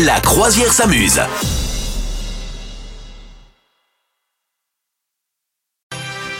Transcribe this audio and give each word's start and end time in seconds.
La 0.00 0.18
croisière 0.20 0.72
s'amuse. 0.72 1.20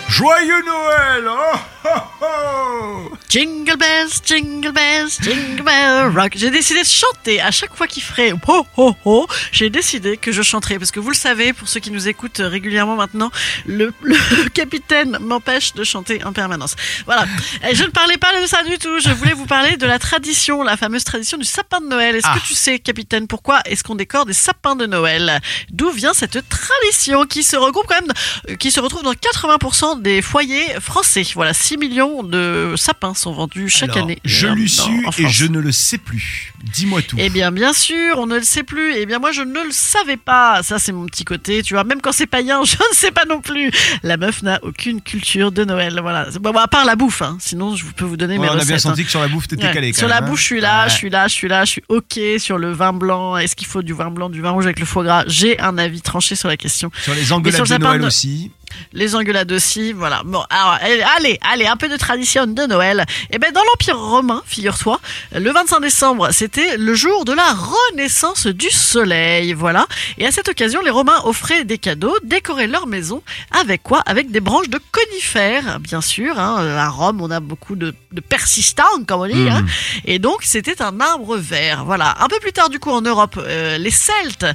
Joyeux 0.09 0.65
Noël 0.65 1.25
oh, 1.29 1.59
oh, 1.85 1.89
oh 2.23 3.17
Jingle 3.37 3.79
bells, 3.79 4.21
jingle 4.27 4.73
bells, 4.73 5.09
jingle 5.23 5.63
bell 5.63 6.09
rock. 6.15 6.33
J'ai 6.37 6.51
décidé 6.51 6.83
de 6.83 6.87
chanter 6.87 7.41
à 7.41 7.51
chaque 7.51 7.75
fois 7.75 7.87
qu'il 7.87 8.03
ferait 8.03 8.33
ho 8.47 8.67
ho 8.77 8.95
ho. 9.07 9.27
J'ai 9.53 9.71
décidé 9.71 10.19
que 10.19 10.33
je 10.33 10.43
chanterais 10.43 10.79
parce 10.79 10.91
que 10.91 11.01
vous 11.01 11.09
le 11.09 11.15
savez, 11.17 11.55
pour 11.55 11.67
ceux 11.67 11.81
qui 11.81 11.91
nous 11.91 12.09
écoutent 12.09 12.43
régulièrement 12.45 12.95
maintenant, 12.95 13.31
le, 13.65 13.95
le 14.03 14.49
capitaine 14.55 15.17
m'empêche 15.19 15.73
de 15.73 15.83
chanter 15.83 16.23
en 16.25 16.35
permanence. 16.35 16.77
Voilà. 17.07 17.25
Et 17.71 17.75
je 17.75 17.85
ne 17.85 17.89
parlais 17.89 18.19
pas 18.19 18.39
de 18.39 18.47
ça 18.47 18.63
du 18.65 18.77
tout. 18.77 18.99
Je 19.01 19.09
voulais 19.09 19.33
vous 19.33 19.47
parler 19.47 19.79
de 19.79 19.87
la 19.87 19.99
tradition, 19.99 20.63
la 20.63 20.77
fameuse 20.77 21.05
tradition 21.05 21.39
du 21.39 21.47
sapin 21.47 21.81
de 21.81 21.87
Noël. 21.87 22.15
Est-ce 22.17 22.27
Ah. 22.29 22.35
que 22.39 22.47
tu 22.47 22.53
sais, 22.53 22.81
capitaine, 22.81 23.29
pourquoi 23.29 23.61
est-ce 23.65 23.83
qu'on 23.83 23.95
décore 23.95 24.27
des 24.27 24.35
sapins 24.35 24.77
de 24.77 24.85
Noël? 24.85 25.41
D'où 25.71 25.89
vient 25.91 26.13
cette 26.13 26.47
tradition 26.51 27.25
qui 27.25 27.43
se 27.45 27.57
regroupe 27.57 27.87
quand 27.89 27.99
même, 27.99 28.13
euh, 28.51 28.57
qui 28.57 28.71
se 28.71 28.81
retrouve 28.81 29.05
dans 29.05 29.15
80% 29.15 30.03
des 30.03 30.21
foyers 30.21 30.79
français? 30.81 31.23
Voilà, 31.35 31.55
6 31.55 31.79
millions 31.79 32.23
de 32.23 32.75
sapins 32.77 33.15
sont 33.23 33.33
vendus 33.33 33.69
chaque 33.69 33.91
Alors, 33.91 34.05
année. 34.05 34.19
Je 34.25 34.47
euh, 34.47 34.55
l'ai 34.55 34.69
su 34.69 34.91
et 35.19 35.29
je 35.29 35.47
ne 35.47 35.59
le 35.61 35.73
sais 35.73 35.99
plus. 35.99 36.53
Dis-moi 36.75 37.03
tout. 37.03 37.17
Eh 37.19 37.29
bien, 37.31 37.51
bien 37.51 37.73
sûr, 37.73 38.19
on 38.19 38.27
ne 38.27 38.37
le 38.37 38.43
sait 38.43 38.63
plus. 38.63 38.95
Eh 38.97 39.05
bien, 39.07 39.19
moi, 39.19 39.33
je 39.33 39.43
ne 39.43 39.53
le 39.65 39.71
savais 39.73 40.17
pas. 40.17 40.63
Ça, 40.63 40.79
c'est 40.79 40.93
mon 40.93 41.07
petit 41.07 41.25
côté. 41.25 41.63
Tu 41.63 41.75
vois, 41.75 41.85
même 41.85 42.01
quand 42.01 42.13
c'est 42.13 42.27
païen, 42.27 42.63
je 42.65 42.77
ne 42.77 42.95
sais 42.95 43.11
pas 43.11 43.25
non 43.29 43.41
plus. 43.41 43.71
La 44.03 44.17
meuf 44.17 44.43
n'a 44.43 44.59
aucune 44.63 45.01
culture 45.01 45.51
de 45.53 45.65
Noël. 45.65 45.99
Voilà. 46.01 46.29
Bon, 46.41 46.53
à 46.53 46.69
part 46.69 46.85
la 46.85 46.95
bouffe. 46.97 47.23
hein. 47.23 47.37
Sinon, 47.41 47.75
je 47.77 47.85
peux 47.87 48.05
vous 48.05 48.17
donner 48.17 48.35
Ouais, 48.39 48.47
mes 48.47 48.49
on 48.49 48.53
a 48.53 48.55
recettes. 48.55 48.67
bien 48.69 48.77
hein. 48.77 48.79
senti 48.79 49.05
que 49.05 49.11
sur 49.11 49.21
la 49.21 49.29
bouffe, 49.29 49.49
t'étais 49.49 49.65
Ouais. 49.67 49.73
calé. 49.73 49.93
quand 49.93 49.99
Sur 49.99 50.09
la 50.09 50.19
hein. 50.19 50.23
bouche, 50.23 50.41
je 50.41 50.45
suis 50.47 50.61
là, 50.61 50.85
Ouais. 50.85 50.91
je 50.91 50.95
suis 50.95 51.11
là, 51.11 51.29
je 51.29 51.35
suis 51.35 51.49
là, 51.49 51.65
je 51.65 51.71
suis 51.71 51.83
ok 51.89 52.21
sur 52.39 52.59
le 52.59 52.73
vin 52.73 52.93
blanc. 52.93 53.37
Est-ce 53.37 53.57
qu'il 53.57 53.67
faut 53.67 53.83
du 53.83 53.93
vin 53.93 54.11
blanc, 54.11 54.29
du 54.31 54.41
vin 54.41 54.51
rouge 54.51 54.65
avec 54.65 54.79
le 54.81 54.87
foie 54.87 55.05
gras? 55.05 55.25
J'ai 55.27 55.59
un 55.61 55.79
avis 55.79 56.01
tranché 56.03 56.35
sur 56.37 56.49
la 56.49 56.57
question. 56.57 56.91
Sur 57.03 57.15
les 57.15 57.33
engueulades 57.33 57.67
de 57.69 57.77
Noël 57.79 58.01
de- 58.01 58.07
aussi. 58.07 58.51
Les 58.93 59.15
engueulades 59.15 59.53
aussi, 59.53 59.93
voilà. 59.93 60.23
Bon, 60.25 60.43
alors, 60.51 60.79
allez, 60.81 61.03
allez, 61.17 61.39
allez, 61.53 61.67
un 61.67 61.77
peu 61.77 61.89
de 61.89 61.97
tradition 61.97 62.47
de 62.47 62.67
Noël. 62.67 63.05
Eh 63.31 63.39
ben, 63.39 63.53
dans 63.53 63.63
l'Empire 63.63 63.99
romain, 63.99 64.43
figure-toi, 64.47 65.01
le 65.35 65.51
25 65.51 65.81
décembre, 65.81 66.29
c'était 66.33 66.77
le 66.77 66.95
jour 66.95 67.25
de 67.25 67.33
la 67.33 67.53
renaissance 67.53 68.47
du 68.47 68.71
soleil, 68.71 69.53
voilà. 69.53 69.87
Et 70.19 70.27
à 70.27 70.31
cette 70.31 70.49
occasion, 70.49 70.81
les 70.83 70.91
Romains 70.91 71.21
offraient 71.25 71.65
des 71.65 71.79
cadeaux, 71.79 72.15
décoraient 72.23 72.67
leur 72.67 72.87
maison. 72.87 73.23
Avec 73.51 73.83
quoi? 73.83 74.01
Avec 74.07 74.31
des 74.31 74.41
branches 74.41 74.69
de 74.69 74.81
conifères, 74.93 75.81
bien 75.81 76.01
sûr. 76.01 76.39
Hein. 76.39 76.77
À 76.77 76.89
Rome, 76.89 77.21
on 77.21 77.31
a 77.31 77.41
beaucoup 77.41 77.77
de, 77.77 77.95
de 78.13 78.21
persistants, 78.21 78.85
comme 79.07 79.23
on 79.23 79.27
dit. 79.27 79.49
Hein. 79.49 79.65
Et 80.05 80.19
donc, 80.19 80.43
c'était 80.43 80.83
un 80.83 81.01
arbre 81.01 81.37
vert. 81.37 81.85
Voilà. 81.85 82.15
Un 82.21 82.29
peu 82.29 82.39
plus 82.41 82.53
tard, 82.53 82.69
du 82.69 82.79
coup, 82.79 82.91
en 82.91 83.01
Europe, 83.01 83.39
euh, 83.39 83.79
les 83.79 83.91
Celtes, 83.91 84.47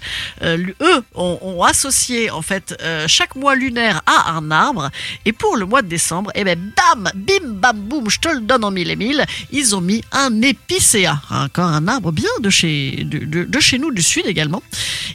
euh, 0.42 0.58
eux, 0.82 1.04
ont, 1.16 1.40
ont 1.42 1.64
associé 1.64 2.30
en 2.32 2.42
fait 2.42 2.76
euh, 2.82 3.06
chaque 3.08 3.36
mois 3.36 3.56
lunaire 3.56 4.02
à 4.08 4.32
un 4.32 4.50
arbre. 4.50 4.90
Et 5.26 5.34
pour 5.34 5.56
le 5.58 5.66
mois 5.68 5.84
de 5.84 5.88
décembre, 5.88 6.32
eh 6.34 6.44
ben, 6.44 6.58
bam, 6.76 7.10
bim, 7.14 7.34
bam, 7.46 7.78
boum, 7.78 8.10
je 8.10 8.20
te 8.20 8.30
le 8.30 8.40
donne 8.42 8.64
en 8.64 8.72
mille 8.72 8.90
et 8.90 8.96
mille. 8.96 9.24
Ils 9.52 9.76
ont 9.76 9.82
mis 9.82 10.04
un 10.12 10.42
épicéa, 10.42 11.22
encore 11.30 11.66
un 11.68 11.88
arbre 11.88 12.12
bien 12.12 12.30
de 12.40 12.50
chez, 12.50 13.04
de, 13.04 13.20
de- 13.20 13.44
de 13.44 13.60
chez 13.60 13.78
nous, 13.78 13.92
du 13.92 14.02
sud 14.02 14.26
également. 14.26 14.64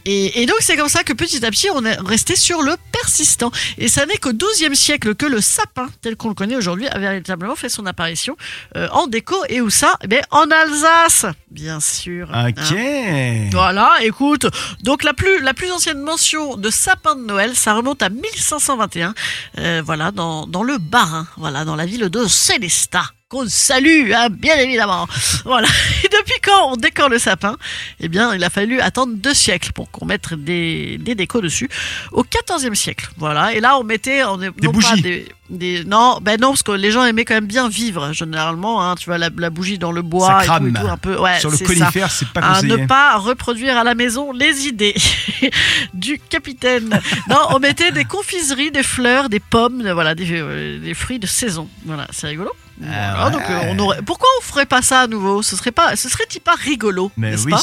Et, 0.04 0.42
et 0.42 0.46
donc, 0.46 0.56
c'est 0.60 0.76
comme 0.76 0.88
ça 0.88 1.02
que 1.02 1.12
petit 1.12 1.44
à 1.44 1.50
petit, 1.50 1.68
on 1.74 1.84
est 1.84 1.98
resté 2.00 2.36
sur 2.36 2.62
le 2.62 2.74
persistant. 2.92 3.50
Et 3.78 3.88
ça 3.88 4.06
n'est 4.06 4.16
qu'au 4.18 4.32
XIIe 4.32 4.76
siècle 4.76 5.14
que 5.14 5.26
le 5.26 5.40
sapin, 5.40 5.88
tel 6.02 6.16
qu'on 6.16 6.28
le 6.28 6.34
connaît 6.34 6.56
aujourd'hui, 6.56 6.86
a 6.88 6.98
véritablement 6.98 7.56
fait 7.56 7.68
son 7.68 7.86
apparition 7.86 8.36
euh, 8.76 8.88
en 8.92 9.06
déco. 9.06 9.36
Et 9.48 9.60
où 9.60 9.70
ça 9.70 9.96
Eh 10.04 10.06
bien, 10.08 10.20
en 10.30 10.44
Alsace, 10.50 11.26
bien 11.50 11.80
sûr. 11.80 12.28
Ok. 12.28 12.72
Hein. 12.76 13.48
Voilà, 13.52 13.90
écoute. 14.02 14.46
Donc 14.82 15.04
la 15.04 15.14
plus 15.14 15.40
la 15.40 15.54
plus 15.54 15.70
ancienne 15.70 16.00
mention 16.00 16.56
de 16.56 16.70
sapin 16.70 17.14
de 17.16 17.22
Noël, 17.24 17.52
ça 17.54 17.74
remonte 17.74 18.02
à 18.02 18.08
1521. 18.86 19.14
euh, 19.58 19.82
voilà, 19.84 20.10
dans 20.10 20.62
le 20.62 20.78
Bas-Rhin, 20.78 21.26
voilà, 21.36 21.64
dans 21.64 21.76
la 21.76 21.86
ville 21.86 22.08
de 22.08 22.26
Célestat. 22.26 23.04
Qu'on 23.32 23.48
salue, 23.48 24.12
hein, 24.14 24.28
bien 24.30 24.56
évidemment. 24.58 25.08
Voilà. 25.46 25.66
Et 26.04 26.08
depuis 26.08 26.38
quand 26.44 26.70
on 26.72 26.76
décore 26.76 27.08
le 27.08 27.18
sapin? 27.18 27.56
Eh 27.98 28.08
bien, 28.08 28.34
il 28.34 28.44
a 28.44 28.50
fallu 28.50 28.78
attendre 28.80 29.14
deux 29.16 29.32
siècles 29.32 29.72
pour 29.72 29.90
qu'on 29.90 30.04
mette 30.04 30.34
des, 30.34 30.98
des 30.98 31.14
décos 31.14 31.40
dessus. 31.40 31.70
Au 32.12 32.24
14e 32.24 32.74
siècle, 32.74 33.08
voilà. 33.16 33.54
Et 33.54 33.60
là, 33.60 33.78
on 33.78 33.84
mettait, 33.84 34.22
on 34.24 34.36
Des 34.36 34.48
non 34.48 34.52
pas 34.72 34.90
bougies. 34.90 35.00
des, 35.00 35.28
des- 35.48 35.84
non, 35.84 36.18
ben 36.20 36.38
non, 36.38 36.48
parce 36.50 36.62
que 36.62 36.72
les 36.72 36.90
gens 36.90 37.04
aimaient 37.06 37.24
quand 37.24 37.32
même 37.34 37.46
bien 37.46 37.70
vivre, 37.70 38.12
généralement. 38.12 38.84
Hein, 38.84 38.96
tu 38.96 39.06
vois, 39.06 39.16
la, 39.16 39.30
la 39.34 39.48
bougie 39.50 39.78
dans 39.78 39.92
le 39.92 40.02
bois 40.02 40.26
Ça 40.28 40.32
et 40.32 40.36
tout, 40.38 40.42
et 40.42 40.46
crame. 40.46 40.72
tout, 40.82 40.88
un 40.92 40.96
peu. 40.98 41.16
Ouais, 41.18 41.40
Sur 41.40 41.50
le 41.50 41.56
conifère, 41.56 42.10
c'est 42.10 42.28
pas 42.28 42.40
à 42.40 42.54
conseillé. 42.56 42.76
ne 42.76 42.86
pas 42.86 43.16
reproduire 43.16 43.78
à 43.78 43.84
la 43.84 43.94
maison 43.94 44.32
les 44.32 44.66
idées 44.68 44.94
du 45.94 46.18
capitaine. 46.18 47.00
Non, 47.30 47.38
on 47.50 47.58
mettait 47.58 47.92
des 47.92 48.04
confiseries, 48.04 48.70
des 48.70 48.82
fleurs, 48.82 49.28
des 49.30 49.40
pommes, 49.40 49.90
voilà, 49.90 50.14
des, 50.14 50.26
euh, 50.32 50.78
des 50.78 50.92
fruits 50.94 51.18
de 51.18 51.26
saison. 51.26 51.66
Voilà, 51.86 52.06
c'est 52.12 52.26
rigolo. 52.28 52.50
Ah 52.90 53.14
Voilà, 53.16 53.30
donc, 53.30 53.42
euh, 53.50 53.60
on 53.70 53.78
aurait... 53.78 54.02
Pourquoi 54.02 54.28
on 54.40 54.42
ferait 54.44 54.66
pas 54.66 54.82
ça 54.82 55.00
à 55.00 55.06
nouveau 55.06 55.42
Ce 55.42 55.56
serait 55.56 55.72
pas, 55.72 55.96
ce 55.96 56.08
serait 56.08 56.24
pas 56.44 56.54
rigolo, 56.54 57.10
Mais 57.16 57.30
n'est-ce 57.32 57.44
oui. 57.44 57.52
pas 57.52 57.60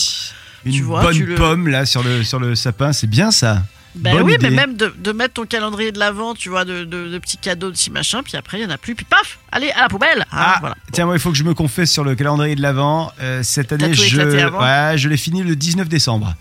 Une 0.66 0.74
Tu 0.74 0.82
vois, 0.84 1.02
bonne 1.02 1.16
tu 1.16 1.26
le- 1.26 1.36
pomme 1.36 1.68
là 1.68 1.86
sur 1.86 2.04
le, 2.04 2.24
sur 2.24 2.40
le 2.40 2.56
sapin, 2.56 2.94
c'est 2.94 3.08
bien 3.08 3.32
ça. 3.32 3.64
Ben 3.96 4.14
Bonne 4.14 4.24
oui, 4.24 4.34
idée. 4.36 4.50
mais 4.50 4.56
même 4.56 4.76
de, 4.78 4.94
de 4.98 5.12
mettre 5.12 5.34
ton 5.36 5.46
calendrier 5.46 5.92
de 5.92 5.98
l'avant, 6.00 6.36
tu 6.36 6.50
vois, 6.50 6.64
de, 6.64 6.84
de, 6.84 7.10
de 7.10 7.18
petits 7.18 7.38
cadeaux, 7.38 7.68
de 7.68 7.74
petits 7.74 7.90
machins, 7.90 8.22
puis 8.24 8.38
après 8.38 8.60
il 8.60 8.64
y 8.64 8.66
en 8.66 8.70
a 8.70 8.78
plus, 8.78 8.94
puis 8.96 9.06
paf, 9.06 9.40
allez 9.52 9.72
à 9.72 9.82
la 9.82 9.88
poubelle. 9.90 10.22
hein, 10.22 10.26
Ah, 10.32 10.58
voilà. 10.60 10.76
tiens, 10.94 11.06
moi, 11.06 11.16
il 11.16 11.20
faut 11.20 11.32
que 11.32 11.38
je 11.38 11.44
me 11.44 11.54
confesse 11.56 11.92
sur 11.92 12.04
le 12.04 12.14
calendrier 12.16 12.56
de 12.56 12.62
l'Avent. 12.62 13.12
Euh, 13.20 13.42
cette 13.44 13.72
année, 13.74 13.94
je, 13.94 14.18
ouais, 14.22 14.98
l'ai 14.98 15.18
fini 15.18 15.42
le 15.44 15.56
19 15.56 15.90
décembre. 15.90 16.36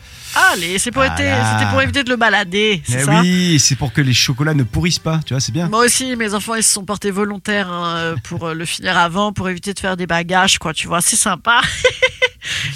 Allez, 0.53 0.79
c'est 0.79 0.91
pour, 0.91 1.03
été- 1.05 1.33
pour 1.71 1.81
éviter 1.81 2.05
de 2.05 2.11
le 2.11 2.17
balader, 2.17 2.83
c'est 2.87 3.01
ça 3.05 3.21
oui, 3.21 3.59
c'est 3.59 3.77
pour 3.77 3.95
que 3.95 4.03
les 4.03 4.13
chocolats 4.13 4.53
ne 4.55 4.63
pourrissent 4.63 4.99
pas, 4.99 5.21
tu 5.25 5.33
vois, 5.33 5.41
c'est 5.41 5.53
bien. 5.53 5.69
Moi 5.69 5.87
aussi, 5.87 6.15
mes 6.17 6.35
enfants, 6.35 6.55
ils 6.55 6.63
se 6.63 6.73
sont 6.75 6.85
portés 6.85 7.11
volontaires 7.11 7.71
hein, 7.73 8.15
pour 8.25 8.47
euh, 8.47 8.55
le 8.55 8.67
finir 8.67 8.97
avant, 8.99 9.33
pour 9.33 9.49
éviter 9.49 9.73
de 9.73 9.79
faire 9.79 9.97
des 9.97 10.07
bagages, 10.07 10.59
quoi, 10.59 10.75
tu 10.75 10.87
vois, 10.87 11.01
c'est 11.01 11.17
sympa. 11.17 11.63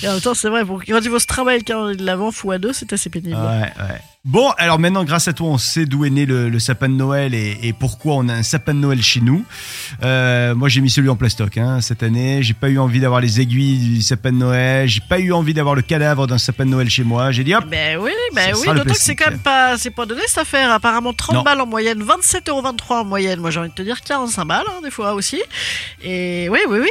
Et 0.02 0.08
en 0.08 0.12
même 0.12 0.20
temps, 0.20 0.34
c'est 0.34 0.48
vrai, 0.48 0.64
pour, 0.64 0.82
quand 0.84 1.00
il 1.02 1.10
faut 1.10 1.18
se 1.18 1.26
travailler 1.26 1.58
le 1.58 1.64
calendrier 1.64 1.96
de 1.96 2.04
l'avant, 2.06 2.30
fou 2.30 2.50
à 2.52 2.58
deux, 2.58 2.72
c'est 2.72 2.92
assez 2.92 3.10
pénible. 3.10 3.36
Ouais, 3.36 3.72
ouais. 3.82 4.00
Bon, 4.24 4.50
alors 4.56 4.78
maintenant, 4.78 5.02
grâce 5.02 5.26
à 5.26 5.32
toi, 5.32 5.48
on 5.48 5.58
sait 5.58 5.84
d'où 5.84 6.04
est 6.04 6.10
né 6.10 6.26
le, 6.26 6.48
le 6.48 6.58
sapin 6.60 6.88
de 6.88 6.94
Noël 6.94 7.34
et, 7.34 7.58
et 7.62 7.72
pourquoi 7.72 8.14
on 8.14 8.28
a 8.28 8.34
un 8.34 8.44
sapin 8.44 8.72
de 8.72 8.78
Noël 8.78 9.02
chez 9.02 9.20
nous. 9.20 9.44
Euh, 10.04 10.54
moi, 10.54 10.68
j'ai 10.68 10.80
mis 10.80 10.90
celui 10.90 11.08
en 11.08 11.16
plastoc 11.16 11.56
hein, 11.58 11.80
cette 11.80 12.04
année. 12.04 12.40
J'ai 12.42 12.54
pas 12.54 12.68
eu 12.68 12.78
envie 12.78 13.00
d'avoir 13.00 13.20
les 13.20 13.40
aiguilles 13.40 13.78
du 13.96 14.00
sapin 14.02 14.30
de 14.30 14.36
Noël. 14.36 14.88
J'ai 14.88 15.00
pas 15.00 15.18
eu 15.18 15.32
envie 15.32 15.54
d'avoir 15.54 15.74
le 15.74 15.82
cadavre 15.82 16.28
d'un 16.28 16.38
sapin 16.38 16.64
de 16.64 16.70
Noël 16.70 16.88
chez 16.88 17.02
moi. 17.02 17.32
J'ai 17.32 17.42
dit 17.42 17.52
hop. 17.52 17.64
Ben 17.68 17.98
oui, 17.98 18.12
ben 18.32 18.54
oui, 18.60 18.66
d'autant 18.68 18.92
que 18.92 18.96
c'est 18.96 19.16
quand 19.16 19.30
même 19.30 19.40
pas, 19.40 19.76
c'est 19.76 19.90
pas 19.90 20.06
donné 20.06 20.22
cette 20.28 20.38
affaire. 20.38 20.70
Apparemment 20.70 21.12
30 21.12 21.34
Non. 21.36 21.42
balles 21.42 21.60
en 21.60 21.66
moyenne, 21.66 22.00
27,23€ 22.04 22.92
en 22.92 23.04
moyenne. 23.04 23.40
Moi 23.40 23.50
j'ai 23.50 23.58
envie 23.58 23.70
de 23.70 23.74
te 23.74 23.82
dire 23.82 24.00
45 24.02 24.44
balles, 24.44 24.64
hein, 24.68 24.80
des 24.84 24.90
fois 24.92 25.14
aussi. 25.14 25.42
Et 26.04 26.48
oui, 26.48 26.60
oui, 26.68 26.78
oui. 26.82 26.90